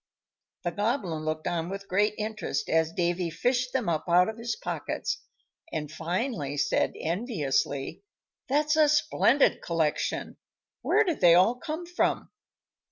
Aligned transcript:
The 0.63 0.71
Goblin 0.71 1.25
looked 1.25 1.45
on 1.45 1.69
with 1.69 1.87
great 1.87 2.15
interest 2.17 2.69
as 2.69 2.91
Davy 2.91 3.29
fished 3.29 3.71
them 3.71 3.87
up 3.87 4.05
out 4.09 4.29
of 4.29 4.39
his 4.39 4.55
pockets, 4.55 5.21
and 5.71 5.91
finally 5.91 6.57
said, 6.57 6.93
enviously, 6.99 8.01
"That's 8.49 8.75
a 8.75 8.89
splendid 8.89 9.61
collection; 9.61 10.37
where 10.81 11.03
did 11.03 11.21
they 11.21 11.35
all 11.35 11.53
come 11.53 11.85
from?" 11.85 12.31